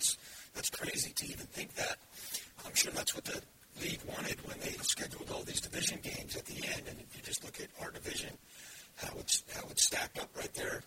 that's 0.00 0.16
that's 0.54 0.70
crazy 0.70 1.12
to 1.12 1.26
even 1.26 1.46
think 1.52 1.74
that. 1.74 1.98
I'm 2.64 2.74
sure 2.74 2.90
that's 2.92 3.14
what 3.14 3.24
the 3.24 3.42
league 3.82 4.00
wanted 4.08 4.40
when 4.48 4.58
they 4.60 4.72
scheduled 4.80 5.30
all 5.30 5.42
these 5.42 5.60
division 5.60 6.00
games 6.02 6.36
at 6.36 6.46
the 6.46 6.56
end. 6.56 6.88
And 6.88 6.96
if 6.98 7.14
you 7.14 7.22
just 7.22 7.44
look 7.44 7.60
at 7.60 7.68
our 7.84 7.90
division, 7.90 8.30
how 8.96 9.12
it's 9.18 9.44
how 9.54 9.60
it's 9.68 9.86
stacked 9.86 10.18
up 10.18 10.30
right 10.34 10.52
there. 10.54 10.80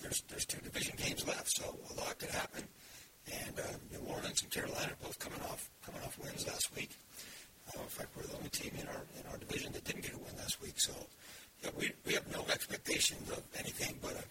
There's 0.00 0.22
there's 0.28 0.44
two 0.44 0.58
division 0.60 0.96
games 0.98 1.24
left, 1.24 1.56
so 1.56 1.62
a 1.62 1.94
lot 2.00 2.18
could 2.18 2.30
happen. 2.30 2.64
And 3.30 3.60
uh, 3.60 3.78
New 3.92 4.02
Orleans 4.12 4.42
and 4.42 4.50
Carolina 4.50 4.90
both 5.00 5.20
coming 5.20 5.40
off 5.42 5.70
coming 5.86 6.02
off 6.02 6.18
wins 6.18 6.44
last 6.44 6.74
week. 6.74 6.90
Uh, 7.68 7.80
in 7.80 7.88
fact, 7.88 8.08
we're 8.16 8.24
the 8.24 8.34
only 8.34 8.50
team 8.50 8.72
in 8.74 8.88
our 8.88 9.06
in 9.20 9.24
our 9.30 9.38
division 9.38 9.70
that 9.72 9.84
didn't 9.84 10.02
get 10.02 10.14
a 10.14 10.18
win 10.18 10.34
last 10.36 10.60
week. 10.60 10.80
So 10.80 10.92
yeah, 11.62 11.70
we 11.78 11.92
we 12.04 12.14
have 12.14 12.26
no 12.34 12.42
expectations 12.52 13.30
of 13.30 13.42
anything 13.56 14.00
but 14.02 14.18
a 14.18 14.24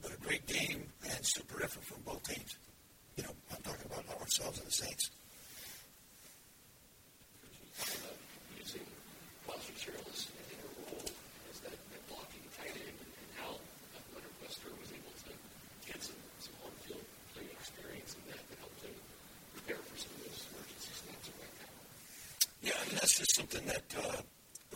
but 0.00 0.10
a 0.10 0.16
great 0.24 0.46
game 0.46 0.88
and 1.04 1.20
super 1.20 1.62
effort 1.62 1.84
from 1.84 2.00
both 2.06 2.22
teams 2.24 2.56
you 3.16 3.22
know, 3.24 3.30
I'm 3.52 3.62
talking 3.62 3.86
about 3.86 4.04
ourselves 4.20 4.58
and 4.58 4.66
the 4.68 4.72
saints. 4.72 5.10
Using 8.56 8.86
Gosder 9.46 9.76
Cherilus 9.76 10.32
as 10.32 10.48
in 10.48 10.60
a 10.64 10.70
role 10.80 11.04
as 11.50 11.60
that, 11.60 11.76
that 11.76 12.02
blocking 12.08 12.44
tight 12.56 12.72
end 12.72 12.96
and 12.96 13.30
how 13.36 13.58
Leonard 14.16 14.36
Wester 14.40 14.72
was 14.80 14.88
able 14.96 15.12
to 15.28 15.32
get 15.84 16.00
some, 16.00 16.16
some 16.40 16.56
on 16.64 16.72
field 16.86 17.04
play 17.34 17.44
experience 17.52 18.16
and 18.16 18.24
that 18.32 18.40
that 18.48 18.58
helped 18.64 18.80
him 18.80 18.96
prepare 19.52 19.82
for 19.82 19.96
some 19.98 20.12
of 20.16 20.20
those 20.24 20.40
emergency 20.56 20.92
snaps 20.96 21.28
right 21.36 21.56
now. 21.60 21.72
Yeah, 23.12 23.24
I 23.24 23.28
mean, 23.28 23.36
that's 23.36 23.36
just 23.36 23.36
something 23.36 23.66
that 23.66 23.94
uh, 23.98 24.22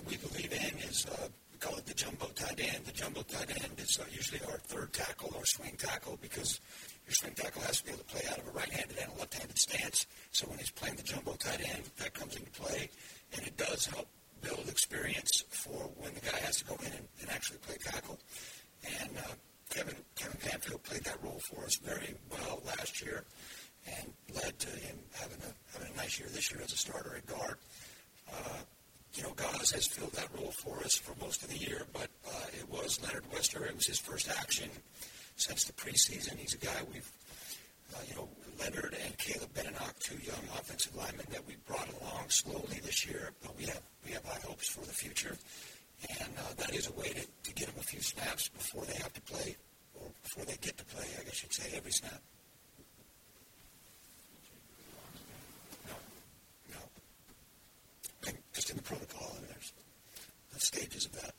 we 0.09 0.17
believe 0.17 0.53
in 0.53 0.79
is 0.89 1.07
uh, 1.07 1.29
we 1.53 1.59
call 1.59 1.77
it 1.79 1.87
the 1.87 1.95
jumbo 1.95 2.27
tight 2.35 2.61
end. 2.61 2.85
The 2.85 2.93
jumbo 2.93 3.23
tight 3.23 3.51
end 3.51 3.73
is 3.79 3.99
uh, 4.01 4.05
usually 4.13 4.41
our 4.51 4.59
third 4.59 4.93
tackle 4.93 5.33
or 5.35 5.45
swing 5.47 5.77
tackle 5.79 6.19
because 6.21 6.61
your 7.07 7.15
swing 7.15 7.35
tackle 7.35 7.63
has 7.63 7.79
to 7.81 7.85
be 7.85 7.91
able 7.93 8.05
to 8.05 8.05
play 8.07 8.23
out 8.31 8.39
of 8.39 8.49
a 8.49 8.51
right-handed 8.51 8.99
and 8.99 9.13
a 9.13 9.19
left-handed 9.19 9.59
stance. 9.59 10.07
So 10.33 10.47
when 10.49 10.59
he's 10.59 10.71
playing 10.71 10.97
the 10.97 11.03
jumbo 11.03 11.33
tight 11.35 11.61
end, 11.67 11.85
that 11.99 12.15
comes 12.15 12.37
into 12.37 12.51
play, 12.51 12.91
and 13.37 13.47
it 13.47 13.57
does 13.57 13.87
help 13.87 14.09
build 14.43 14.69
experience 14.69 15.45
for 15.51 15.91
when 15.97 16.15
the 16.15 16.21
guy 16.21 16.39
has 16.41 16.59
to 16.59 16.65
go 16.67 16.77
in 16.81 16.93
and, 16.93 17.09
and 17.21 17.31
actually 17.31 17.59
play 17.59 17.77
tackle. 17.83 18.19
And 19.01 19.11
uh, 19.19 19.33
Kevin 19.71 19.97
Kevin 20.17 20.39
Pamphile 20.41 20.83
played 20.83 21.05
that 21.05 21.19
role 21.23 21.41
for 21.51 21.65
us 21.65 21.77
very 21.77 22.15
well 22.31 22.63
last 22.67 23.03
year, 23.03 23.25
and 23.87 24.13
led 24.35 24.59
to 24.59 24.71
him 24.71 24.99
having 25.15 25.39
a 25.43 25.53
having 25.73 25.93
a 25.95 25.97
nice 25.97 26.19
year 26.21 26.29
this 26.33 26.51
year 26.53 26.61
as 26.63 26.73
a 26.73 26.77
starter 26.77 27.17
at 27.17 27.27
guard. 27.27 27.57
You 29.15 29.23
know, 29.23 29.33
Goz 29.35 29.71
has 29.71 29.87
filled 29.87 30.13
that 30.13 30.29
role 30.39 30.53
for 30.53 30.79
us 30.85 30.97
for 30.97 31.15
most 31.25 31.43
of 31.43 31.49
the 31.49 31.57
year, 31.57 31.87
but 31.93 32.09
uh, 32.29 32.47
it 32.59 32.69
was 32.71 33.01
Leonard 33.03 33.25
Wester. 33.33 33.65
It 33.65 33.75
was 33.75 33.87
his 33.87 33.99
first 33.99 34.29
action 34.29 34.69
since 35.37 35.65
the 35.65 35.73
preseason. 35.73 36.37
He's 36.37 36.55
a 36.55 36.59
guy 36.59 36.77
we've, 36.93 37.11
uh, 37.95 38.01
you 38.09 38.15
know, 38.15 38.29
Leonard 38.59 38.97
and 39.05 39.17
Caleb 39.19 39.53
Benenoch, 39.55 39.95
two 40.01 40.17
young 40.23 40.43
offensive 40.59 40.95
linemen 40.97 41.27
that 41.31 41.47
we 41.47 41.57
brought 41.67 41.89
along 42.01 42.29
slowly 42.29 42.81
this 42.85 43.07
year, 43.07 43.31
but 43.43 43.57
we 43.57 43.65
have 43.65 43.83
we 44.05 44.13
have 44.13 44.25
high 44.25 44.41
hopes 44.47 44.69
for 44.69 44.81
the 44.81 44.93
future, 44.93 45.37
and 46.21 46.29
uh, 46.39 46.55
that 46.57 46.75
is 46.75 46.89
a 46.89 46.93
way 46.93 47.09
to, 47.09 47.27
to 47.45 47.55
get 47.55 47.67
them 47.67 47.77
a 47.79 47.83
few 47.83 48.01
snaps 48.01 48.49
before 48.49 48.85
they 48.85 48.95
have 48.95 49.13
to 49.13 49.21
play, 49.23 49.57
or 49.95 50.09
before 50.23 50.45
they 50.45 50.57
get 50.61 50.77
to 50.79 50.85
play, 50.87 51.05
I 51.21 51.25
guess 51.25 51.43
you'd 51.43 51.53
say, 51.53 51.77
every 51.77 51.93
snap. 51.93 52.23
No, 55.87 55.95
no. 56.73 58.29
And 58.29 58.39
just 58.55 58.71
in 58.71 58.77
the 58.77 58.83
protocol, 58.83 59.35
and 59.39 59.49
there's 59.49 59.73
the 60.53 60.61
stages 60.61 61.05
of 61.07 61.13
that. 61.21 61.35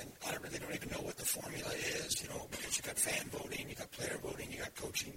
and 0.00 0.10
I 0.26 0.36
really 0.42 0.58
don't 0.58 0.74
even 0.74 0.90
know 0.90 1.04
what 1.04 1.16
the 1.16 1.24
formula 1.24 1.70
is, 1.70 2.13
you 2.24 2.30
know, 2.30 2.46
because 2.50 2.76
you 2.78 2.82
got 2.82 2.98
fan 2.98 3.28
voting, 3.28 3.68
you 3.68 3.74
got 3.74 3.90
player 3.92 4.18
voting, 4.22 4.50
you 4.50 4.58
got 4.58 4.74
coaching, 4.74 5.12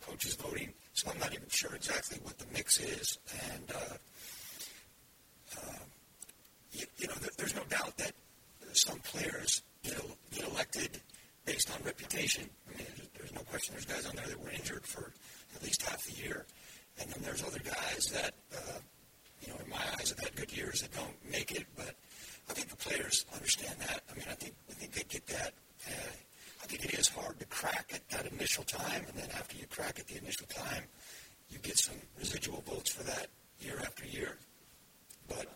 coaches 0.00 0.34
voting. 0.34 0.72
So 0.94 1.10
I'm 1.10 1.18
not 1.18 1.32
even 1.34 1.48
sure 1.48 1.74
exactly 1.74 2.18
what 2.22 2.38
the 2.38 2.46
mix 2.52 2.80
is. 2.80 3.18
And, 3.52 3.70
uh, 3.72 3.96
uh, 5.58 5.78
you, 6.72 6.86
you 6.96 7.08
know, 7.08 7.14
there, 7.20 7.30
there's 7.36 7.54
no 7.54 7.64
doubt 7.68 7.96
that 7.98 8.12
some 8.72 8.98
players 9.00 9.62
get, 9.82 10.00
get 10.34 10.48
elected 10.48 10.98
based 11.44 11.70
on 11.70 11.84
reputation. 11.84 12.48
I 12.72 12.78
mean, 12.78 12.86
there's, 12.96 13.08
there's 13.18 13.34
no 13.34 13.42
question 13.42 13.74
there's 13.74 13.84
guys 13.84 14.06
on 14.06 14.16
there 14.16 14.26
that 14.26 14.42
were 14.42 14.50
injured 14.50 14.86
for 14.86 15.12
at 15.54 15.62
least 15.62 15.82
half 15.82 16.04
the 16.06 16.22
year. 16.22 16.46
And 16.98 17.10
then 17.10 17.22
there's 17.22 17.42
other 17.42 17.60
guys 17.60 18.06
that, 18.14 18.32
uh, 18.56 18.78
you 19.42 19.52
know, 19.52 19.58
in 19.62 19.68
my 19.68 19.82
eyes 19.98 20.08
have 20.08 20.20
had 20.20 20.34
good 20.36 20.56
years 20.56 20.80
that 20.80 20.92
don't 20.94 21.30
make 21.30 21.52
it, 21.52 21.66
but 21.76 21.94
I 22.48 22.54
think 22.54 22.68
the 22.68 22.76
players 22.76 23.26
understand 23.34 23.76
that. 23.80 24.00
I 24.10 24.14
mean, 24.14 24.24
I 24.30 24.34
think 24.34 24.54
I 24.70 24.72
think 24.72 24.92
they 24.92 25.02
get 25.02 25.26
that. 25.26 25.52
Uh, 25.86 25.92
I 26.66 26.68
think 26.68 26.84
it 26.84 26.98
is 26.98 27.06
hard 27.06 27.38
to 27.38 27.46
crack 27.46 27.92
at 27.94 28.08
that 28.08 28.26
initial 28.32 28.64
time, 28.64 29.04
and 29.06 29.16
then 29.16 29.30
after 29.38 29.56
you 29.56 29.66
crack 29.70 30.00
at 30.00 30.08
the 30.08 30.18
initial 30.18 30.48
time, 30.48 30.82
you 31.48 31.58
get 31.60 31.78
some 31.78 31.94
residual 32.18 32.60
votes 32.66 32.90
for 32.90 33.04
that 33.04 33.28
year 33.60 33.78
after 33.78 34.04
year. 34.04 34.36
But 35.28 35.46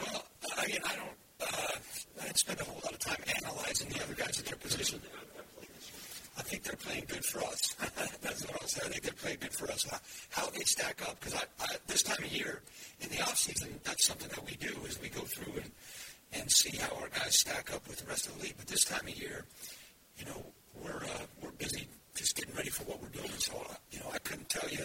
well, 0.00 0.24
again, 0.64 0.80
I 0.84 0.96
don't. 0.96 1.08
Uh, 1.40 1.78
I 2.20 2.24
didn't 2.24 2.38
spend 2.38 2.60
a 2.60 2.64
whole 2.64 2.80
lot 2.82 2.92
of 2.92 2.98
time 2.98 3.22
analyzing 3.40 3.88
the 3.90 4.02
other 4.02 4.14
guys 4.14 4.40
at 4.40 4.46
their 4.46 4.56
position. 4.56 5.00
I 6.36 6.42
think 6.42 6.64
they're 6.64 6.74
playing 6.74 7.04
good 7.06 7.24
for 7.24 7.44
us. 7.44 7.72
That's 8.20 8.44
what 8.48 8.60
I'll 8.60 8.66
say. 8.66 8.80
I 8.84 8.88
think 8.88 9.02
they're 9.04 9.12
playing 9.12 9.38
good 9.42 9.52
for 9.52 9.70
us. 9.70 9.86
How, 10.30 10.50
they 10.50 10.64
stack 10.64 11.08
up, 11.08 11.20
because 11.20 11.40
this 11.86 12.02
time 12.02 12.18
of 12.18 12.32
year 12.32 12.62
in 13.00 13.10
the 13.10 13.22
off 13.22 13.36
season, 13.36 13.78
that's 13.84 14.06
something 14.06 14.28
that 14.28 14.44
we 14.44 14.56
do 14.56 14.74
is 14.88 15.00
we 15.00 15.08
go 15.08 15.20
through 15.20 15.52
and 15.62 15.70
and 16.36 16.50
see 16.50 16.76
how 16.76 16.94
our 17.00 17.08
guys 17.08 17.38
stack 17.38 17.72
up 17.72 17.86
with 17.88 17.98
the 17.98 18.06
rest 18.06 18.26
of 18.26 18.36
the 18.36 18.44
league. 18.44 18.54
But 18.56 18.66
this 18.66 18.84
time 18.84 19.06
of 19.06 19.16
year, 19.16 19.44
you 20.18 20.24
know, 20.26 20.44
we're 20.82 21.02
uh, 21.04 21.24
we're 21.42 21.50
busy 21.52 21.86
just 22.14 22.36
getting 22.36 22.54
ready 22.54 22.70
for 22.70 22.84
what 22.84 23.00
we're 23.02 23.08
doing. 23.08 23.30
So 23.38 23.54
uh, 23.54 23.74
you 23.90 24.00
know, 24.00 24.10
I 24.12 24.18
couldn't 24.18 24.48
tell 24.48 24.68
you. 24.70 24.84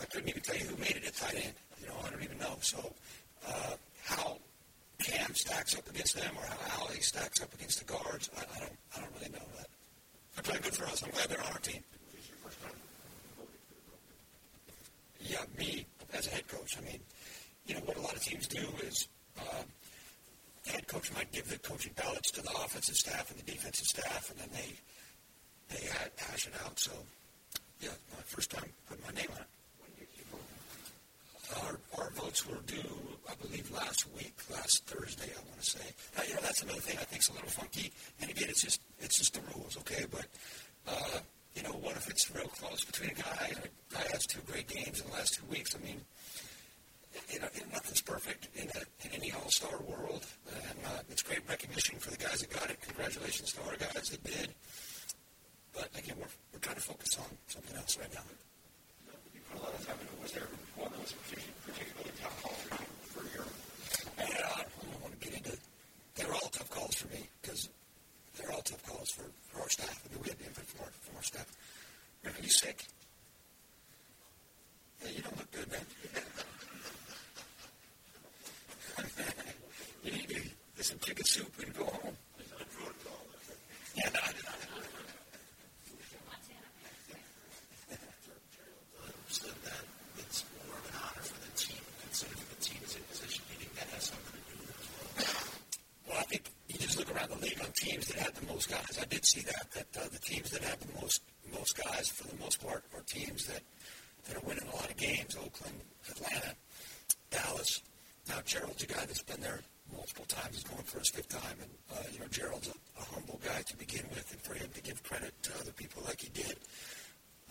I 0.00 0.04
couldn't 0.04 0.28
even 0.28 0.42
tell 0.42 0.56
you 0.56 0.64
who 0.64 0.76
made 0.76 0.94
it 0.96 1.06
at 1.06 1.14
tight 1.14 1.34
end. 1.34 1.54
You 1.80 1.88
know, 1.88 1.94
I 2.06 2.10
don't 2.10 2.22
even 2.22 2.38
know. 2.38 2.56
So 2.60 2.92
uh, 3.46 3.74
how 4.04 4.38
Cam 5.02 5.34
stacks 5.34 5.76
up 5.76 5.88
against 5.90 6.16
them 6.16 6.32
or 6.36 6.44
how 6.46 6.82
Ali 6.84 7.00
stacks 7.00 7.42
up 7.42 7.52
against 7.54 7.78
the 7.84 7.92
guards, 7.92 8.30
I, 8.36 8.40
I 8.40 8.60
don't 8.60 8.76
I 8.96 9.00
don't 9.00 9.14
really 9.16 9.32
know 9.32 9.46
that. 9.56 9.66
They're 10.34 10.42
playing 10.42 10.62
good 10.62 10.74
for 10.74 10.84
us. 10.84 11.02
I'm 11.02 11.10
glad 11.10 11.28
they're 11.28 11.40
on 11.44 11.52
our 11.52 11.58
team. 11.58 11.82
Yeah, 15.20 15.44
me 15.58 15.84
as 16.14 16.26
a 16.26 16.30
head 16.30 16.48
coach. 16.48 16.78
I 16.78 16.80
mean, 16.82 17.00
you 17.66 17.74
know 17.74 17.80
what 17.80 17.96
a 17.96 18.00
lot 18.00 18.14
of 18.14 18.22
teams 18.22 18.46
do 18.46 18.64
is 18.84 19.08
uh, 19.38 19.62
head 20.68 20.86
coach 20.86 21.12
might 21.14 21.30
give 21.32 21.48
the 21.48 21.58
coaching 21.58 21.92
ballots 21.96 22.30
to 22.32 22.42
the 22.42 22.50
offensive 22.64 22.96
staff 22.96 23.30
and 23.30 23.38
the 23.38 23.50
defensive 23.50 23.86
staff, 23.86 24.30
and 24.30 24.38
then 24.40 24.48
they 24.52 24.72
they 25.74 25.86
hash 26.16 26.46
it 26.46 26.54
out. 26.64 26.78
So, 26.78 26.92
yeah, 27.80 27.90
my 28.16 28.22
first 28.24 28.50
time 28.50 28.70
putting 28.88 29.04
my 29.04 29.12
name 29.12 29.28
on 29.34 29.40
it. 29.40 29.48
Our, 31.64 31.78
our 31.98 32.10
votes 32.10 32.46
were 32.46 32.60
due, 32.66 32.98
I 33.26 33.32
believe, 33.40 33.70
last 33.70 34.04
week, 34.14 34.34
last 34.50 34.84
Thursday, 34.84 35.32
I 35.32 35.40
want 35.48 35.58
to 35.60 35.70
say. 35.70 35.86
Now, 36.14 36.22
you 36.28 36.34
know, 36.34 36.40
that's 36.42 36.62
another 36.62 36.80
thing 36.80 36.98
I 37.00 37.04
think 37.04 37.22
is 37.22 37.30
a 37.30 37.32
little 37.32 37.48
funky. 37.48 37.90
And 38.20 38.30
again, 38.30 38.50
it's 38.50 38.62
just 38.62 38.80
it's 39.00 39.18
just 39.18 39.34
the 39.34 39.40
rules, 39.54 39.76
okay? 39.78 40.04
But 40.10 40.26
uh, 40.86 41.20
you 41.54 41.62
know, 41.62 41.72
what 41.80 41.96
if 41.96 42.08
it's 42.08 42.30
real 42.34 42.48
close 42.48 42.84
between 42.84 43.10
a 43.10 43.14
guy 43.14 43.52
a 44.58 44.62
games 44.62 45.00
in 45.00 45.06
the 45.08 45.12
last 45.12 45.34
two 45.34 45.44
weeks. 45.50 45.74
I 45.74 45.84
mean, 45.84 46.00
you 47.30 47.38
know, 47.40 47.48
nothing's 47.72 48.00
perfect 48.00 48.48
in, 48.56 48.68
a, 48.68 49.06
in 49.06 49.12
any 49.20 49.32
all-star 49.32 49.76
world, 49.86 50.24
and 50.48 50.78
uh, 50.86 51.00
it's 51.10 51.22
great 51.22 51.40
recognition 51.48 51.98
for 51.98 52.10
the 52.10 52.16
guys 52.16 52.40
that 52.40 52.50
got 52.50 52.70
it. 52.70 52.80
Congratulations 52.82 53.52
to 53.52 53.60
our 53.68 53.76
guys 53.76 54.08
that 54.10 54.22
did. 54.24 54.48
But 55.74 55.88
again, 55.96 56.16
we're, 56.18 56.32
we're 56.52 56.60
trying 56.60 56.76
to 56.76 56.82
focus 56.82 57.18
on 57.18 57.26
something 57.46 57.76
else 57.76 57.98
right 57.98 58.12
now. 58.14 58.22
You 59.34 59.40
put 59.52 59.60
a 59.60 59.64
lot 59.64 59.74
of 59.74 59.86
time 59.86 59.96
into 60.00 60.22
Was 60.22 60.32
there 60.32 60.48
one 60.76 60.90
that 60.90 61.00
was 61.00 61.12
particularly 61.66 62.12
tough 62.20 62.42
call 62.42 62.52
for 62.52 62.74
you 62.74 62.88
for 63.12 63.24
your? 63.36 63.46
Yeah, 64.18 64.48
I 64.56 64.64
don't 64.64 65.02
want 65.02 65.20
to 65.20 65.28
get 65.28 65.36
into. 65.36 65.56
They 66.16 66.24
were 66.24 66.34
all 66.34 66.48
tough 66.50 66.70
calls 66.70 66.94
for 66.96 67.08
me 67.08 67.28
because 67.42 67.68
they're 68.36 68.50
all 68.52 68.62
tough 68.62 68.82
calls 68.86 69.10
for, 69.10 69.24
for 69.52 69.60
our 69.62 69.68
staff. 69.68 70.02
I 70.08 70.14
mean, 70.14 70.22
we 70.24 70.30
had 70.30 70.38
input 70.40 70.64
from 70.64 70.80
our, 70.84 70.90
from 71.02 71.16
our 71.16 71.22
staff. 71.22 71.46
Rick, 72.24 72.40
are 72.40 72.42
you 72.42 72.50
sick? 72.50 72.84
Yeah, 75.04 75.10
you 75.14 75.22
don't 75.22 75.36
look 75.36 75.50
good, 75.52 75.70
man. 75.70 75.80
you 80.04 80.12
need 80.12 80.28
to 80.28 80.34
get 80.76 80.84
some 80.84 80.98
chicken 80.98 81.24
soup 81.24 81.52
and 81.62 81.74
go 81.76 81.84
home. 81.84 82.16
Yeah, 83.96 84.10
no, 84.14 84.20
no, 84.20 84.30
no. 84.30 84.54
Said 89.28 89.50
that 89.64 89.84
it's 90.18 90.44
more 90.66 90.74
of 90.78 90.84
an 90.88 90.94
honor 90.98 91.22
for 91.22 91.38
the 91.44 91.52
team, 91.56 91.82
considering 92.02 92.42
the 92.48 92.64
team 92.64 92.80
is 92.84 92.96
in 92.96 93.02
position. 93.10 93.42
Do 93.46 93.52
you 93.54 93.58
think 93.60 93.74
that 93.76 93.88
has 93.94 94.04
something 94.04 94.40
to 94.40 94.50
do 94.50 94.56
with 94.58 94.70
it 94.70 94.78
as 94.80 94.88
well? 94.96 95.10
Well, 96.08 96.18
I 96.18 96.24
think 96.24 96.42
you 96.68 96.78
just 96.78 96.98
look 96.98 97.14
around 97.14 97.30
the 97.30 97.38
league 97.44 97.60
on 97.60 97.70
teams 97.76 98.06
that 98.08 98.18
had 98.18 98.34
the 98.34 98.46
most 98.46 98.70
guys. 98.70 98.98
I 99.00 99.04
did 99.04 99.17
see 99.28 99.40
that 99.42 99.70
that 99.72 99.88
uh, 100.00 100.08
the 100.10 100.18
teams 100.18 100.50
that 100.50 100.62
have 100.62 100.80
the 100.80 101.00
most 101.00 101.22
most 101.52 101.76
guys, 101.76 102.08
for 102.08 102.26
the 102.28 102.36
most 102.40 102.64
part, 102.64 102.84
are 102.94 103.02
teams 103.02 103.46
that 103.46 103.62
that 104.26 104.36
are 104.36 104.46
winning 104.46 104.66
a 104.72 104.76
lot 104.76 104.90
of 104.90 104.96
games. 104.96 105.36
Oakland, 105.36 105.80
Atlanta, 106.10 106.54
Dallas. 107.30 107.82
Now 108.28 108.40
Gerald's 108.44 108.82
a 108.82 108.86
guy 108.86 109.04
that's 109.06 109.22
been 109.22 109.40
there 109.40 109.60
multiple 109.94 110.24
times. 110.26 110.56
He's 110.56 110.64
going 110.64 110.82
for 110.84 110.98
his 110.98 111.10
fifth 111.10 111.28
time, 111.28 111.56
and 111.60 111.70
uh, 111.92 112.02
you 112.12 112.18
know 112.20 112.28
Gerald's 112.30 112.68
a, 112.68 113.00
a 113.00 113.04
humble 113.04 113.40
guy 113.44 113.62
to 113.66 113.76
begin 113.76 114.04
with, 114.10 114.30
and 114.32 114.40
for 114.40 114.54
him 114.54 114.68
to 114.74 114.82
give 114.82 115.02
credit 115.02 115.34
to 115.42 115.52
other 115.60 115.72
people 115.72 116.02
like 116.06 116.20
he 116.20 116.28
did. 116.30 116.56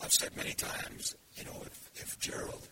I've 0.01 0.13
said 0.13 0.35
many 0.37 0.53
times, 0.53 1.15
you 1.35 1.45
know, 1.45 1.57
if 1.65 1.89
if 1.95 2.19
Gerald 2.19 2.67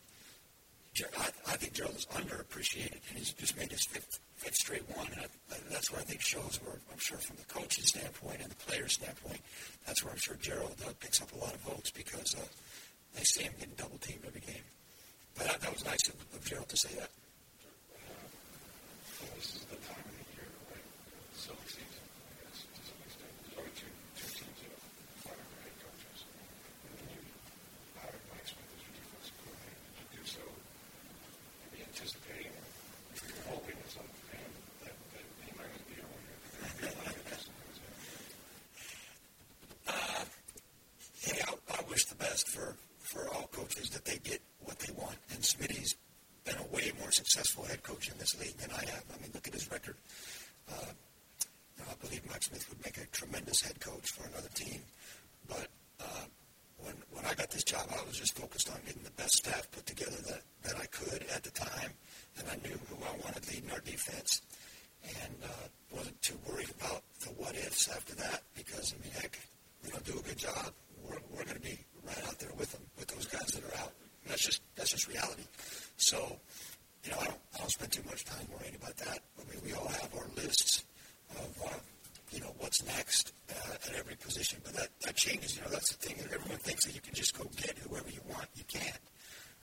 I, 1.18 1.28
I 1.52 1.56
think 1.58 1.74
Gerald 1.74 1.96
is 1.96 2.06
underappreciated, 2.08 3.00
and 3.10 3.18
he's 3.18 3.34
just 3.34 3.58
made 3.58 3.72
his 3.72 3.86
fifth, 3.86 4.20
fifth 4.36 4.56
straight 4.56 4.88
one. 4.96 5.08
And 5.12 5.22
I, 5.22 5.28
that's 5.70 5.92
where 5.92 6.00
I 6.00 6.04
think 6.04 6.22
shows 6.22 6.60
where 6.64 6.76
I'm 6.92 7.00
sure 7.00 7.18
from 7.18 7.36
the 7.38 7.46
coach's 7.46 7.90
standpoint 7.90 8.40
and 8.42 8.50
the 8.50 8.56
player's 8.56 8.94
standpoint, 8.94 9.42
that's 9.86 10.04
where 10.04 10.14
I'm 10.14 10.20
sure 10.20 10.36
Gerald 10.42 10.76
uh, 10.88 10.92
picks 11.00 11.22
up 11.22 11.32
a 11.34 11.38
lot 11.38 11.54
of 11.54 11.60
votes 11.62 11.92
because 11.92 12.36
uh, 12.36 12.46
they 13.16 13.24
see 13.24 13.44
him 13.44 13.54
getting 13.60 13.76
double 13.76 13.98
teamed 13.98 14.24
every 14.26 14.42
game. 14.42 14.64
But 15.36 15.48
that, 15.48 15.62
that 15.62 15.74
was 15.74 15.84
nice 15.86 16.08
of, 16.08 16.16
of 16.34 16.46
Gerald 16.46 16.70
to 16.70 16.78
say 16.78 16.90
that. 16.96 17.10
Well, 19.20 19.32
this 19.36 19.56
is 19.56 19.64
the 19.68 19.76
time 19.84 20.00
of 20.00 20.16
the 20.16 20.26
year, 20.32 20.48
right? 20.72 20.86
Silly 21.36 21.60
season, 21.68 22.04
I 22.24 22.34
guess, 22.40 22.64
to 22.72 22.82
some 22.88 23.00
extent. 23.04 23.32
There's 23.44 23.58
only 23.60 23.74
two, 23.76 23.92
two 24.16 24.32
teams 24.32 24.60
that 24.64 24.72
have 24.72 24.84
fired 25.28 25.44
their 25.44 25.62
head 25.68 25.76
coaches. 25.84 26.20
And 26.88 26.92
when 27.04 27.08
you 27.16 27.22
hired 28.00 28.24
Mike 28.32 28.48
Smith 28.48 28.72
as 28.76 28.80
your 28.80 28.96
defensive 28.96 29.36
coordinator, 29.44 29.76
did 29.76 30.08
you 30.08 30.08
do 30.16 30.24
so 30.24 30.44
maybe 31.68 31.84
anticipating 31.84 32.56
or 32.56 32.64
you're 33.28 33.48
hoping 33.52 33.76
that 33.76 33.92
some 33.92 34.10
fan 34.32 34.50
that, 34.88 34.96
that 34.96 35.26
he 35.44 35.52
might 35.60 35.72
not 35.72 35.84
be 35.88 36.00
on 36.00 36.16
here? 36.16 36.96
hey, 41.28 41.40
I, 41.44 41.52
I 41.76 41.80
wish 41.90 42.06
the 42.06 42.16
best 42.16 42.48
for, 42.50 42.76
for 43.00 43.28
all 43.34 43.48
coaches 43.52 43.90
that 43.92 44.06
they 44.06 44.18
get 44.24 44.42
what 44.64 44.80
they 44.80 44.94
want. 44.94 45.18
And 45.32 45.42
Smitty's 45.44 45.96
been 46.44 46.56
a 46.58 46.76
way 46.76 46.92
more 47.00 47.12
successful 47.12 47.64
head 47.64 47.82
coach 47.84 48.10
in 48.10 48.15
this 48.26 48.42
league 48.42 48.58
than 48.58 48.72
I 48.72 48.82
have. 48.90 49.04
I 49.14 49.22
mean, 49.22 49.30
look 49.36 49.48
at 49.48 49.54
his 49.54 49.70
record. 49.72 49.96
Uh, 50.72 50.90
I 51.86 51.94
believe 52.02 52.26
Mike 52.28 52.42
Smith 52.42 52.68
would 52.70 52.84
make 52.84 52.98
a 52.98 53.06
tremendous 53.12 53.62
head 53.62 53.80
coach 53.80 54.10
for 54.10 54.26
another 54.28 54.50
team. 54.56 54.82
But 55.48 55.68
uh, 56.02 56.26
when 56.82 56.96
when 57.12 57.24
I 57.26 57.36
got 57.36 57.52
this 57.52 57.64
job, 57.64 57.86
I 57.92 58.02
was 58.08 58.18
just 58.18 58.36
focused 58.36 58.72
on 58.72 58.80
getting 58.88 59.04
the 59.04 59.12
best 59.12 59.34
staff 59.46 59.70
put 59.70 59.86
together 59.86 60.18
that, 60.26 60.42
that 60.64 60.82
I 60.82 60.88
could 60.88 61.24
at 61.36 61.44
the 61.44 61.52
time, 61.52 61.94
and 62.40 62.48
I 62.50 62.56
knew 62.68 62.74
who 62.90 62.98
I 63.06 63.14
wanted 63.24 63.46
leading 63.54 63.70
our 63.70 63.82
defense, 63.82 64.42
and 65.06 65.36
uh, 65.44 65.68
wasn't 65.94 66.20
too 66.24 66.40
worried 66.50 66.72
about 66.82 67.04
the 67.22 67.30
what 67.38 67.54
ifs 67.56 67.90
after 67.90 68.16
that 68.16 68.42
because 68.56 68.96
I 68.98 69.04
mean, 69.04 69.14
heck, 69.22 69.38
we 69.84 69.92
don't 69.92 70.04
do 70.04 70.18
a 70.18 70.24
good 70.24 70.38
job, 70.40 70.74
we're, 71.08 71.22
we're 71.30 71.46
going 71.46 71.62
to 71.62 71.68
be 71.68 71.78
right 72.08 72.26
out 72.26 72.40
there 72.40 72.52
with 72.58 72.72
them 72.72 72.82
with 72.98 73.08
those 73.08 73.28
guys 73.28 73.54
that 73.54 73.64
are 73.64 73.78
out. 73.84 73.94
And 74.24 74.32
that's 74.32 74.42
just 74.46 74.62
that's 74.76 74.90
just 74.90 75.08
reality. 75.08 75.46
So, 75.98 76.40
you 77.06 77.12
know, 77.12 77.18
I 77.22 77.26
don't 77.26 77.40
I 77.56 77.58
don't 77.60 77.72
spend 77.72 77.92
too 77.92 78.04
much 78.10 78.26
time 78.26 78.46
worrying 78.52 78.76
about 78.76 78.98
that. 78.98 79.20
I 79.40 79.52
mean, 79.52 79.62
we 79.64 79.74
all 79.74 79.88
have 79.88 80.10
our 80.18 80.28
lists 80.36 80.84
of 81.32 81.62
uh, 81.66 81.70
you 82.32 82.40
know 82.42 82.54
what's 82.60 82.84
next 82.86 83.34
uh, 83.50 83.74
at 83.88 83.94
every 83.96 84.16
position, 84.16 84.60
but 84.64 84.74
that 84.74 84.90
that 85.02 85.16
changes. 85.16 85.56
You 85.56 85.64
know, 85.64 85.70
that's 85.70 85.96
the 85.96 86.08
thing. 86.08 86.18
that 86.18 86.34
Everyone 86.34 86.58
thinks 86.58 86.86
that 86.86 86.96
you 86.96 87.02
can 87.02 87.14
just 87.14 87.38
go 87.38 87.46
get 87.56 87.78
whoever 87.78 88.10
you 88.10 88.22
want. 88.28 88.48
You 88.56 88.64
can't. 88.68 89.00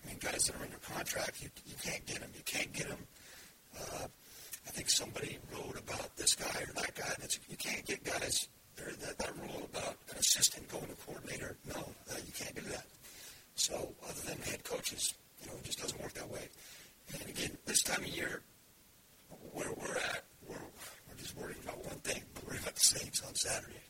I 0.04 0.08
mean, 0.08 0.18
guys 0.20 0.44
that 0.46 0.56
are 0.56 0.62
under 0.62 0.78
contract, 0.78 1.42
you 1.42 1.50
you 1.66 1.74
can't 1.82 2.04
get 2.06 2.20
them. 2.20 2.30
You 2.34 2.42
can't 2.44 2.72
get 2.72 2.88
them. 2.88 3.06
Uh, 3.78 4.06
I 4.66 4.70
think 4.70 4.88
somebody 4.88 5.38
wrote 5.52 5.78
about 5.78 6.16
this 6.16 6.34
guy 6.34 6.62
or 6.68 6.72
that 6.74 6.94
guy. 6.94 7.12
That's 7.20 7.38
you 7.48 7.56
can't 7.56 7.84
get 7.84 8.04
guys. 8.04 8.48
Or 8.80 8.90
that, 8.90 9.18
that 9.18 9.32
rule 9.36 9.68
about 9.70 9.96
an 10.10 10.16
assistant 10.18 10.66
going 10.68 10.86
to 10.86 10.94
coordinator. 11.06 11.56
No, 11.68 11.76
uh, 12.10 12.16
you 12.24 12.32
can't 12.32 12.54
do 12.54 12.62
that. 12.72 12.86
So, 13.54 13.74
other 14.08 14.20
than 14.22 14.40
head 14.40 14.64
coaches, 14.64 15.12
you 15.42 15.48
know, 15.48 15.52
it 15.58 15.64
just 15.64 15.78
doesn't 15.78 16.00
work 16.00 16.14
that 16.14 16.28
way. 16.30 16.48
And 17.20 17.28
again, 17.28 17.56
this 17.66 17.82
time 17.82 18.00
of 18.00 18.08
year, 18.08 18.40
where 19.52 19.70
we're 19.76 19.96
at, 19.96 20.24
we're, 20.48 20.56
we're 20.56 21.18
just 21.18 21.36
worried 21.36 21.56
about 21.62 21.84
one 21.84 21.98
thing. 22.00 22.22
We're 22.42 22.50
worried 22.50 22.62
about 22.62 22.74
the 22.74 22.80
Saints 22.80 23.22
on 23.26 23.34
Saturday. 23.34 23.82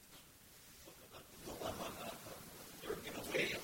They're 2.82 2.92
in 2.92 3.14
a 3.14 3.24
way 3.32 3.52
of 3.54 3.62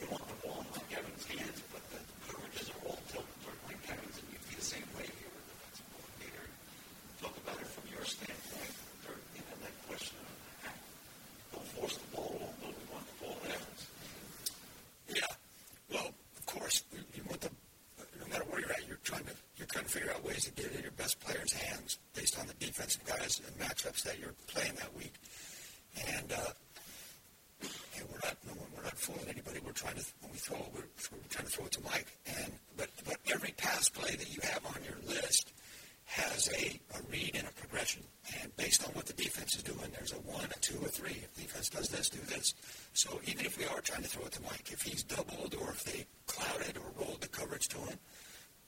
you 0.00 0.06
want 0.10 0.26
the 0.28 0.46
ball 0.46 0.60
in 0.60 0.66
Mike 0.76 0.92
Evans' 0.98 1.26
hands, 1.26 1.62
but 1.72 1.80
the 1.90 1.98
coverage 2.28 2.60
isn't 2.60 2.76
all 2.84 2.98
tilted 3.08 3.36
toward 3.42 3.58
Mike 3.66 3.80
Evans, 3.88 4.20
and 4.20 4.26
you'd 4.30 4.44
be 4.50 4.56
the 4.56 4.64
same 4.64 4.84
way 4.98 5.08
if 5.08 5.16
you 5.16 5.28
were 5.32 5.40
the 5.40 5.54
defensive 5.56 5.88
coordinator. 5.96 6.46
Talk 7.22 7.34
about 7.40 7.56
it 7.62 7.68
from 7.72 7.84
your 7.88 8.04
standpoint. 8.04 8.74
Or, 9.08 9.16
you 9.32 9.42
know, 9.48 9.56
that 9.64 9.74
question 9.88 10.16
of 10.20 10.28
don't 11.56 11.68
force 11.78 11.96
the 11.96 12.08
ball, 12.12 12.52
but 12.60 12.68
we 12.68 12.84
want 12.92 13.06
the 13.08 13.16
ball 13.24 13.36
in 13.46 13.50
Evans. 13.54 13.82
Yeah. 15.08 15.32
Well, 15.88 16.08
of 16.12 16.44
course, 16.46 16.84
you, 16.92 17.00
you 17.14 17.22
want 17.28 17.40
the 17.40 17.50
no 18.20 18.26
matter 18.28 18.44
where 18.50 18.60
you're 18.60 18.72
at, 18.72 18.86
you're 18.88 18.98
trying 19.04 19.24
to 19.24 19.32
you're 19.56 19.66
trying 19.66 19.84
to 19.84 19.90
figure 19.90 20.10
out 20.10 20.24
ways 20.24 20.44
to 20.44 20.50
get 20.52 20.66
it 20.66 20.76
in 20.76 20.82
your 20.82 20.92
best 20.92 21.20
players' 21.42 21.62
hands 21.62 21.98
based 22.14 22.38
on 22.38 22.46
the 22.46 22.54
defensive 22.54 23.04
guys 23.04 23.40
and 23.46 23.58
matchups 23.58 24.02
that 24.04 24.18
you're 24.18 24.34
playing 24.46 24.74
that 24.74 24.94
week. 24.96 25.14
And 26.08 26.32
uh, 26.32 26.52
we're 28.10 28.18
not 28.24 28.36
no, 28.46 28.52
we're 28.76 28.82
not 28.82 28.96
fooling 28.98 29.28
anybody. 29.28 29.60
We're 29.64 29.72
trying 29.72 29.96
to 29.96 30.04
when 30.20 30.32
we 30.32 30.38
throw 30.38 30.56
it, 30.56 30.70
we're, 30.74 30.88
we're 31.12 31.28
trying 31.28 31.46
to 31.46 31.52
throw 31.52 31.66
it 31.66 31.72
to 31.72 31.82
Mike. 31.84 32.06
And 32.26 32.52
but 32.76 32.88
but 33.04 33.16
every 33.32 33.52
pass 33.56 33.88
play 33.88 34.14
that 34.14 34.34
you 34.34 34.40
have 34.42 34.64
on 34.66 34.82
your 34.84 34.98
list 35.06 35.52
has 36.04 36.48
a, 36.58 36.80
a 36.96 37.02
read 37.10 37.32
and 37.34 37.46
a 37.46 37.52
progression. 37.52 38.02
And 38.40 38.54
based 38.56 38.84
on 38.86 38.92
what 38.94 39.06
the 39.06 39.14
defense 39.14 39.54
is 39.56 39.62
doing, 39.62 39.90
there's 39.94 40.12
a 40.12 40.16
one, 40.16 40.44
a 40.44 40.58
two, 40.60 40.78
a 40.84 40.88
three. 40.88 41.16
If 41.22 41.34
defense 41.36 41.68
does 41.68 41.88
this, 41.88 42.10
do 42.10 42.18
this. 42.28 42.54
So 42.92 43.20
even 43.26 43.46
if 43.46 43.58
we 43.58 43.64
are 43.66 43.80
trying 43.80 44.02
to 44.02 44.08
throw 44.08 44.24
it 44.26 44.32
to 44.32 44.42
Mike, 44.42 44.70
if 44.72 44.82
he's 44.82 45.02
doubled 45.04 45.54
or 45.60 45.70
if 45.70 45.84
they 45.84 46.06
clouded 46.26 46.76
or 46.76 47.04
rolled 47.04 47.20
the 47.20 47.28
coverage 47.28 47.68
to 47.68 47.78
him, 47.78 47.98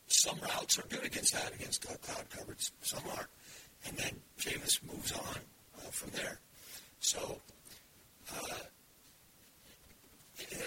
some 0.06 0.38
routes 0.40 0.78
are 0.78 0.86
good 0.88 1.04
against 1.04 1.32
that, 1.34 1.52
against 1.54 1.82
cloud 1.82 2.28
coverage. 2.30 2.70
Some 2.82 3.02
aren't. 3.16 3.28
And 3.86 3.96
then 3.96 4.12
Jameis 4.38 4.80
moves 4.90 5.12
on 5.12 5.36
uh, 5.78 5.90
from 5.90 6.10
there. 6.10 6.38
So 7.00 7.40
uh, 8.32 8.54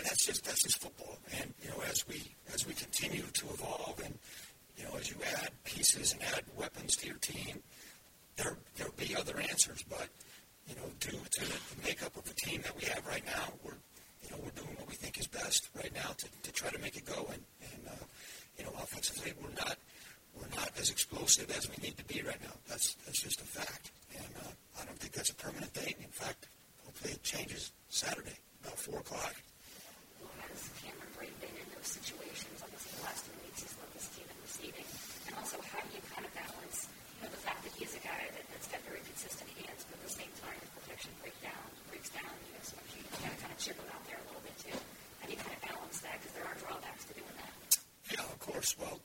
that's 0.03 0.25
just 0.25 0.45
that's 0.45 0.63
just 0.63 0.81
football. 0.81 1.17
And 1.39 1.53
you 1.63 1.69
know, 1.69 1.77
as 1.89 2.07
we 2.07 2.21
as 2.53 2.67
we 2.67 2.73
continue 2.73 3.23
to 3.23 3.45
evolve, 3.47 4.01
and 4.03 4.17
you 4.77 4.85
know, 4.85 4.91
as 4.99 5.09
you 5.09 5.17
add 5.41 5.49
pieces 5.63 6.13
and 6.13 6.21
add 6.35 6.43
weapons 6.55 6.95
to 6.97 7.07
your 7.07 7.17
team, 7.17 7.61
there 8.35 8.55
there'll 8.77 8.93
be 8.93 9.15
other 9.15 9.39
answers. 9.39 9.83
But 9.89 10.09
you 10.67 10.75
know, 10.75 10.89
due 10.99 11.17
to 11.17 11.45
the 11.45 11.83
makeup 11.83 12.15
of 12.15 12.23
the 12.25 12.33
team 12.35 12.61
that 12.61 12.75
we 12.79 12.85
have 12.87 13.05
right 13.07 13.25
now, 13.25 13.53
we're 13.63 13.77
you 14.23 14.29
know 14.31 14.37
we're 14.43 14.61
doing 14.61 14.75
what 14.77 14.87
we 14.89 14.95
think 14.95 15.19
is 15.19 15.27
best 15.27 15.69
right 15.75 15.93
now 15.93 16.11
to, 16.17 16.27
to 16.43 16.51
try 16.51 16.69
to 16.69 16.79
make 16.79 16.95
it 16.97 17.05
go. 17.05 17.27
And 17.31 17.43
and 17.73 17.87
uh, 17.87 18.05
offensively, 18.81 19.33
we're 19.41 19.53
not 19.55 19.77
we're 20.37 20.53
not 20.53 20.69
as 20.77 20.89
explosive 20.89 21.49
as 21.49 21.65
we 21.69 21.75
need 21.81 21.97
to 21.97 22.05
be 22.05 22.21
right 22.21 22.41
now. 22.41 22.53
That's 22.69 22.93
that's 23.05 23.21
just 23.21 23.41
a 23.41 23.45
fact. 23.45 23.91
And 24.13 24.31
uh, 24.45 24.81
I 24.81 24.85
don't 24.85 24.97
think 24.97 25.13
that's 25.13 25.29
a 25.29 25.35
permanent 25.35 25.73
thing. 25.73 25.95
In 26.01 26.13
fact, 26.13 26.47
hopefully 26.85 27.13
it 27.13 27.23
changes 27.23 27.71
Saturday 27.89 28.37
about 28.61 28.77
four 28.77 28.99
o'clock. 28.99 29.33
Well, 30.21 30.29
Cameron 30.83 31.11
Brate 31.17 31.33
been 31.41 31.53
in 31.57 31.67
those 31.73 31.89
situations? 31.89 32.57
The 32.61 33.03
last 33.03 33.25
two 33.25 33.37
weeks 33.41 33.65
he's 33.65 33.75
led 33.81 33.89
this 33.93 34.09
team 34.13 34.25
in. 34.25 34.85
And 35.27 35.33
also, 35.37 35.57
how 35.69 35.81
do 35.81 35.89
you 35.93 36.01
kind 36.13 36.25
of 36.25 36.33
balance, 36.33 36.89
you 37.19 37.27
know, 37.27 37.31
the 37.33 37.43
fact 37.43 37.61
that 37.65 37.73
he's 37.77 37.93
a 37.93 38.01
guy 38.01 38.25
that, 38.31 38.45
that's 38.53 38.69
got 38.69 38.81
very 38.87 39.01
consistent 39.05 39.49
hands, 39.59 39.85
but 39.85 39.99
at 40.01 40.03
the 40.07 40.15
same 40.17 40.33
time, 40.41 40.57
the 40.61 40.71
protection 40.81 41.11
break 41.21 41.35
down, 41.43 41.67
breaks 41.91 42.09
down, 42.09 42.31
you 42.47 42.53
know, 42.57 42.63
so 42.63 42.75
you 42.95 43.01
got 43.21 43.33
to 43.33 43.39
kind 43.41 43.53
of 43.53 43.59
chip 43.59 43.77
him 43.77 43.89
out 43.93 44.03
there 44.09 44.17
a 44.17 44.25
little 44.31 44.43
bit 44.45 44.55
too. 44.57 44.77
How 45.19 45.25
do 45.27 45.31
you 45.35 45.39
kind 45.41 45.53
of 45.53 45.61
balance 45.67 45.97
that? 46.01 46.15
Because 46.21 46.33
there 46.33 46.47
are 46.47 46.57
drawbacks 46.57 47.07
Well, 48.79 48.99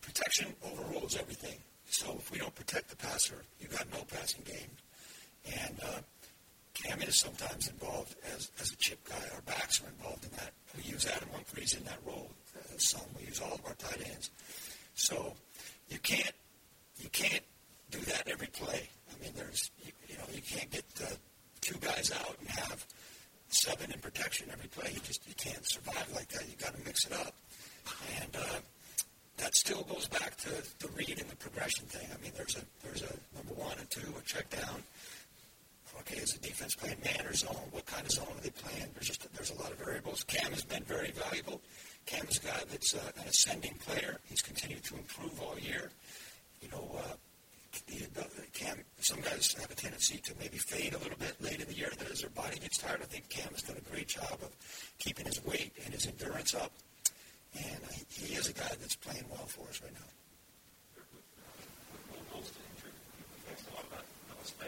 protection 0.00 0.54
overrules 0.64 1.16
everything. 1.16 1.58
So 1.86 2.16
if 2.18 2.30
we 2.30 2.38
don't 2.38 2.54
protect 2.54 2.88
the 2.88 2.96
passer, 2.96 3.42
you've 3.60 3.76
got 3.76 3.86
no 3.92 4.02
passing 4.04 4.42
game. 4.44 4.70
And 5.46 5.78
uh, 5.82 6.00
Cam 6.74 7.02
is 7.02 7.18
sometimes 7.18 7.68
involved 7.68 8.16
as, 8.34 8.50
as 8.60 8.72
a 8.72 8.76
chip 8.76 8.98
guy. 9.08 9.22
Our 9.34 9.42
backs 9.42 9.82
are 9.82 9.88
involved 9.88 10.24
in 10.24 10.30
that. 10.32 10.52
We 10.76 10.84
use 10.84 11.06
Adam 11.06 11.28
Humphries 11.32 11.74
in 11.74 11.84
that 11.84 11.98
role. 12.06 12.30
Uh, 12.56 12.78
some 12.78 13.02
we 13.18 13.26
use 13.26 13.40
all 13.40 13.54
of 13.54 13.60
our 13.66 13.74
tight 13.74 14.06
ends. 14.06 14.30
So 14.94 15.34
you 15.88 15.98
can't 15.98 16.32
you 16.98 17.08
can't 17.10 17.42
do 17.90 17.98
that 18.00 18.28
every 18.28 18.46
play. 18.48 18.88
I 19.10 19.22
mean, 19.22 19.32
there's 19.36 19.70
you, 19.84 19.92
you 20.08 20.16
know 20.16 20.24
you 20.32 20.42
can't 20.42 20.70
get 20.70 20.84
uh, 21.02 21.14
two 21.60 21.76
guys 21.80 22.10
out 22.12 22.36
and 22.40 22.48
have 22.48 22.86
seven 23.48 23.90
in 23.92 24.00
protection 24.00 24.48
every 24.52 24.68
play. 24.68 24.90
You 24.94 25.00
just 25.00 25.26
you 25.28 25.34
can't 25.34 25.68
survive 25.68 26.08
like 26.14 26.28
that. 26.28 26.48
You've 26.48 26.58
got 26.58 26.74
to 26.74 26.84
mix 26.84 27.06
it 27.06 27.12
up, 27.12 27.34
and 28.20 28.36
uh, 28.36 28.60
that 29.42 29.56
still 29.56 29.82
goes 29.82 30.06
back 30.06 30.36
to 30.36 30.50
the 30.78 30.88
read 30.96 31.18
and 31.18 31.28
the 31.28 31.36
progression 31.36 31.84
thing. 31.86 32.06
I 32.14 32.22
mean, 32.22 32.32
there's 32.36 32.56
a 32.56 32.62
there's 32.84 33.02
a 33.02 33.12
number 33.34 33.54
one 33.54 33.76
and 33.78 33.90
two, 33.90 34.06
a 34.16 34.22
check 34.24 34.48
down. 34.50 34.82
Okay, 36.00 36.16
is 36.16 36.32
the 36.32 36.46
defense 36.46 36.74
playing 36.74 36.96
man 37.04 37.26
or 37.26 37.34
zone? 37.34 37.54
What 37.70 37.84
kind 37.86 38.06
of 38.06 38.12
zone 38.12 38.26
are 38.26 38.42
they 38.42 38.50
playing? 38.50 38.88
There's 38.94 39.08
just 39.08 39.26
there's 39.34 39.50
a 39.50 39.58
lot 39.60 39.72
of 39.72 39.78
variables. 39.78 40.22
Cam 40.24 40.52
has 40.52 40.64
been 40.64 40.84
very 40.84 41.10
valuable. 41.10 41.60
Cam 42.06 42.24
is 42.28 42.38
a 42.38 42.46
guy 42.46 42.60
that's 42.70 42.94
uh, 42.94 43.20
an 43.20 43.28
ascending 43.28 43.74
player. 43.84 44.18
He's 44.28 44.42
continued 44.42 44.84
to 44.84 44.94
improve 44.94 45.40
all 45.42 45.58
year. 45.58 45.90
You 46.62 46.68
know, 46.70 46.84
uh, 46.98 47.14
the, 47.88 48.06
the, 48.14 48.26
Cam. 48.52 48.78
Some 49.00 49.20
guys 49.20 49.54
have 49.60 49.70
a 49.70 49.74
tendency 49.74 50.18
to 50.18 50.32
maybe 50.38 50.58
fade 50.58 50.94
a 50.94 50.98
little 50.98 51.18
bit 51.18 51.34
late 51.40 51.60
in 51.60 51.66
the 51.66 51.74
year 51.74 51.90
as 52.10 52.20
their 52.20 52.30
body 52.30 52.58
gets 52.58 52.78
tired. 52.78 53.00
I 53.02 53.06
think 53.06 53.28
Cam 53.28 53.50
has 53.52 53.62
done 53.62 53.76
a 53.76 53.90
great 53.90 54.08
job 54.08 54.38
of 54.40 54.50
keeping 54.98 55.26
his 55.26 55.44
weight 55.44 55.72
and 55.84 55.92
his 55.92 56.06
endurance 56.06 56.54
up, 56.54 56.70
and 57.56 57.80
he 58.08 58.34
is 58.34 58.48
a 58.48 58.52
guy 58.52 58.72
that's 58.80 58.96
playing 58.96 59.24
well 59.30 59.46
for 59.46 59.68
us 59.68 59.80
right 59.82 59.92
now. 59.92 60.08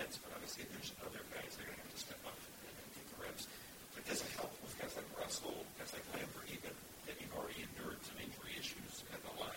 But 0.05 0.37
obviously 0.37 0.65
there's 0.71 0.93
other 1.01 1.23
guys 1.33 1.57
are 1.57 1.65
going 1.65 1.75
to 1.75 1.83
have 1.83 1.95
to 1.95 2.01
step 2.01 2.21
up 2.29 2.37
and 2.37 2.89
take 2.95 3.09
the 3.11 3.19
reps. 3.25 3.49
But 3.95 4.03
does 4.07 4.21
it 4.21 4.31
help 4.37 4.53
with 4.63 4.77
guys 4.77 4.93
like 4.95 5.09
Russell, 5.17 5.57
guys 5.81 5.91
like 5.97 6.05
even 6.53 6.73
that 7.09 7.17
you've 7.19 7.35
already 7.35 7.65
endured 7.65 7.99
some 8.05 8.19
injury 8.21 8.53
issues 8.61 9.03
the 9.09 9.35
line? 9.41 9.57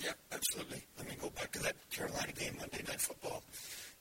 Yeah, 0.00 0.16
absolutely. 0.32 0.82
Go 1.20 1.28
back 1.36 1.52
to 1.52 1.58
that 1.60 1.76
Carolina 1.90 2.32
game 2.32 2.56
Monday 2.58 2.82
Night 2.88 3.00
Football. 3.00 3.42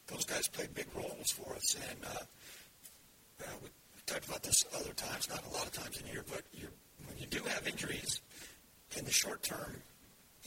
Those 0.08 0.24
guys 0.24 0.48
played 0.48 0.74
big 0.74 0.88
roles 0.96 1.32
for 1.32 1.54
us, 1.54 1.76
and 1.76 2.00
uh, 2.06 2.24
uh, 3.44 3.52
we 3.62 3.70
talked 4.06 4.26
about 4.26 4.42
this 4.42 4.64
other 4.74 4.94
times, 4.94 5.28
not 5.30 5.46
a 5.46 5.50
lot 5.54 5.66
of 5.66 5.74
times 5.74 6.00
in 6.00 6.08
here, 6.08 6.24
but 6.32 6.44
you're, 6.54 6.72
you 7.20 7.28
do 7.28 7.44
have 7.44 7.68
injuries 7.68 8.22
in 8.98 9.06
the 9.06 9.12
short 9.12 9.44
term, 9.44 9.76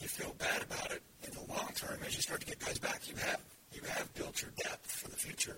you 0.01 0.09
feel 0.09 0.35
bad 0.39 0.63
about 0.63 0.91
it. 0.91 1.03
In 1.25 1.31
the 1.35 1.53
long 1.53 1.71
term, 1.77 1.99
as 2.05 2.17
you 2.17 2.23
start 2.23 2.41
to 2.41 2.47
get 2.47 2.59
guys 2.59 2.79
back, 2.79 3.09
you 3.09 3.15
have 3.17 3.41
you 3.73 3.81
have 3.89 4.13
built 4.15 4.43
your 4.43 4.51
depth 4.57 4.91
for 4.91 5.09
the 5.09 5.17
future, 5.17 5.57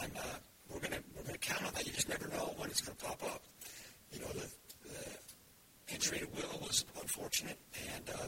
and 0.00 0.10
uh, 0.16 0.36
we're 0.68 0.80
gonna 0.80 0.98
we're 1.16 1.22
gonna 1.22 1.38
count 1.38 1.64
on 1.64 1.72
that. 1.74 1.86
You 1.86 1.92
just 1.92 2.08
never 2.08 2.26
know 2.28 2.54
when 2.58 2.68
it's 2.70 2.80
gonna 2.80 2.96
pop 2.96 3.22
up. 3.22 3.42
You 4.12 4.20
know, 4.20 4.26
the, 4.34 4.48
the 4.88 5.94
injury 5.94 6.18
to 6.18 6.26
Will 6.34 6.66
was 6.66 6.84
unfortunate, 7.00 7.58
and 7.94 8.10
uh, 8.10 8.26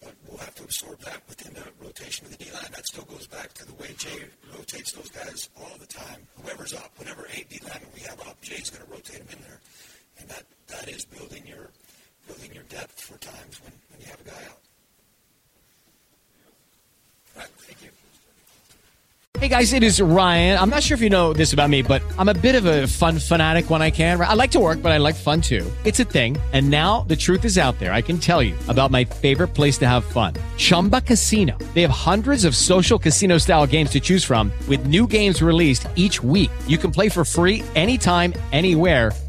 but 0.00 0.14
we'll 0.26 0.38
have 0.38 0.54
to 0.56 0.64
absorb 0.64 0.98
that 1.00 1.20
within 1.28 1.52
the 1.54 1.62
rotation 1.84 2.24
of 2.26 2.36
the 2.36 2.42
D 2.42 2.50
line. 2.52 2.72
That 2.74 2.86
still 2.86 3.04
goes 3.04 3.26
back 3.26 3.52
to 3.54 3.66
the 3.66 3.74
way 3.74 3.94
Jay 3.98 4.24
rotates 4.56 4.92
those 4.92 5.10
guys 5.10 5.50
all 5.60 5.76
the 5.78 5.86
time. 5.86 6.26
Whoever's 6.42 6.72
up, 6.74 6.90
whatever 6.96 7.26
eight 7.36 7.50
D 7.50 7.60
linemen 7.62 7.90
we 7.94 8.00
have 8.00 8.20
up, 8.22 8.40
Jay's 8.40 8.70
to 8.70 8.80
rotate 8.90 9.18
them 9.18 9.38
in 9.38 9.42
there, 9.44 9.60
and 10.18 10.28
that 10.28 10.44
that 10.68 10.88
is 10.88 11.04
building 11.04 11.46
your 11.46 11.70
building 12.26 12.52
your 12.54 12.64
depth 12.64 13.00
for 13.00 13.18
times 13.18 13.60
when, 13.62 13.72
when 13.90 14.00
you 14.00 14.06
have 14.06 14.20
a 14.20 14.24
guy 14.24 14.50
out. 14.50 14.58
Hey 19.42 19.48
guys, 19.48 19.72
it 19.72 19.82
is 19.82 20.00
Ryan. 20.00 20.56
I'm 20.56 20.70
not 20.70 20.84
sure 20.84 20.94
if 20.94 21.00
you 21.00 21.10
know 21.10 21.32
this 21.32 21.52
about 21.52 21.68
me, 21.68 21.82
but 21.82 22.00
I'm 22.16 22.28
a 22.28 22.34
bit 22.34 22.54
of 22.54 22.64
a 22.64 22.86
fun 22.86 23.18
fanatic 23.18 23.70
when 23.70 23.82
I 23.82 23.90
can. 23.90 24.20
I 24.20 24.34
like 24.34 24.52
to 24.52 24.60
work, 24.60 24.80
but 24.80 24.92
I 24.92 24.98
like 24.98 25.16
fun 25.16 25.40
too. 25.40 25.68
It's 25.84 25.98
a 25.98 26.04
thing. 26.04 26.38
And 26.52 26.70
now 26.70 27.00
the 27.08 27.16
truth 27.16 27.44
is 27.44 27.58
out 27.58 27.76
there. 27.80 27.92
I 27.92 28.02
can 28.02 28.18
tell 28.18 28.40
you 28.40 28.54
about 28.68 28.92
my 28.92 29.04
favorite 29.04 29.48
place 29.48 29.78
to 29.78 29.88
have 29.88 30.04
fun 30.04 30.34
Chumba 30.58 31.00
Casino. 31.00 31.58
They 31.74 31.82
have 31.82 31.90
hundreds 31.90 32.44
of 32.44 32.54
social 32.54 33.00
casino 33.00 33.36
style 33.38 33.66
games 33.66 33.90
to 33.90 34.00
choose 34.00 34.22
from, 34.22 34.52
with 34.68 34.86
new 34.86 35.08
games 35.08 35.42
released 35.42 35.88
each 35.96 36.22
week. 36.22 36.52
You 36.68 36.78
can 36.78 36.92
play 36.92 37.08
for 37.08 37.24
free 37.24 37.64
anytime, 37.74 38.34
anywhere. 38.52 39.10